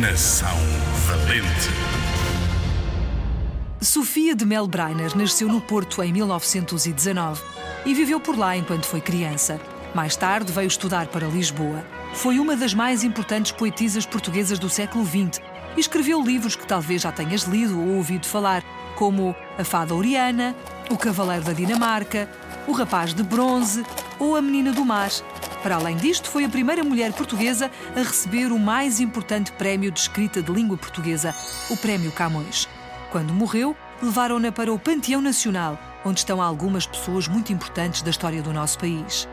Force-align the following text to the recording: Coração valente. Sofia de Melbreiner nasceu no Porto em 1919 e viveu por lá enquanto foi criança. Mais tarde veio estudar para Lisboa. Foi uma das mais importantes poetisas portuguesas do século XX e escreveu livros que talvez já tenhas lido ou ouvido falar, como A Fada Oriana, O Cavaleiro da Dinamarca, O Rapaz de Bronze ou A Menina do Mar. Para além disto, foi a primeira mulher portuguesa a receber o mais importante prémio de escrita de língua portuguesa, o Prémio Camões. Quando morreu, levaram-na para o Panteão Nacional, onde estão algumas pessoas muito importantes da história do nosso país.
Coração 0.00 0.48
valente. 1.06 1.70
Sofia 3.80 4.34
de 4.34 4.44
Melbreiner 4.44 5.16
nasceu 5.16 5.46
no 5.46 5.60
Porto 5.60 6.02
em 6.02 6.12
1919 6.12 7.40
e 7.86 7.94
viveu 7.94 8.18
por 8.18 8.36
lá 8.36 8.56
enquanto 8.56 8.86
foi 8.86 9.00
criança. 9.00 9.60
Mais 9.94 10.16
tarde 10.16 10.50
veio 10.52 10.66
estudar 10.66 11.06
para 11.06 11.28
Lisboa. 11.28 11.84
Foi 12.12 12.40
uma 12.40 12.56
das 12.56 12.74
mais 12.74 13.04
importantes 13.04 13.52
poetisas 13.52 14.04
portuguesas 14.04 14.58
do 14.58 14.68
século 14.68 15.06
XX 15.06 15.40
e 15.76 15.80
escreveu 15.80 16.20
livros 16.20 16.56
que 16.56 16.66
talvez 16.66 17.02
já 17.02 17.12
tenhas 17.12 17.42
lido 17.42 17.80
ou 17.80 17.94
ouvido 17.94 18.26
falar, 18.26 18.64
como 18.96 19.34
A 19.56 19.62
Fada 19.62 19.94
Oriana, 19.94 20.56
O 20.90 20.98
Cavaleiro 20.98 21.44
da 21.44 21.52
Dinamarca, 21.52 22.28
O 22.66 22.72
Rapaz 22.72 23.14
de 23.14 23.22
Bronze 23.22 23.84
ou 24.18 24.34
A 24.34 24.42
Menina 24.42 24.72
do 24.72 24.84
Mar. 24.84 25.10
Para 25.64 25.76
além 25.76 25.96
disto, 25.96 26.28
foi 26.28 26.44
a 26.44 26.48
primeira 26.50 26.84
mulher 26.84 27.10
portuguesa 27.14 27.70
a 27.96 28.00
receber 28.00 28.52
o 28.52 28.58
mais 28.58 29.00
importante 29.00 29.50
prémio 29.50 29.90
de 29.90 29.98
escrita 29.98 30.42
de 30.42 30.52
língua 30.52 30.76
portuguesa, 30.76 31.34
o 31.70 31.76
Prémio 31.78 32.12
Camões. 32.12 32.68
Quando 33.10 33.32
morreu, 33.32 33.74
levaram-na 34.02 34.52
para 34.52 34.70
o 34.70 34.78
Panteão 34.78 35.22
Nacional, 35.22 35.78
onde 36.04 36.18
estão 36.18 36.42
algumas 36.42 36.86
pessoas 36.86 37.26
muito 37.28 37.50
importantes 37.50 38.02
da 38.02 38.10
história 38.10 38.42
do 38.42 38.52
nosso 38.52 38.78
país. 38.78 39.26